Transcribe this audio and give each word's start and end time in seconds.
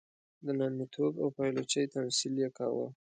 د 0.45 0.47
نامیتوب 0.59 1.13
او 1.21 1.27
پایلوچۍ 1.37 1.83
تمثیل 1.95 2.33
یې 2.43 2.49
کاوه. 2.57 2.87